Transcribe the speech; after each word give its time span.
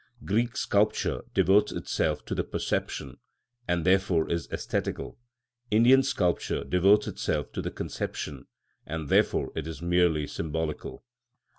Greek 0.25 0.57
sculpture 0.57 1.21
devotes 1.35 1.71
itself 1.71 2.25
to 2.25 2.33
the 2.33 2.43
perception, 2.43 3.19
and 3.67 3.85
therefore 3.85 4.25
it 4.25 4.33
is 4.33 4.47
æsthetical; 4.47 5.17
Indian 5.69 6.01
sculpture 6.01 6.63
devotes 6.63 7.05
itself 7.07 7.51
to 7.51 7.61
the 7.61 7.69
conception, 7.69 8.47
and 8.83 9.09
therefore 9.09 9.51
it 9.55 9.67
is 9.67 9.79
merely 9.79 10.25
symbolical. 10.25 11.03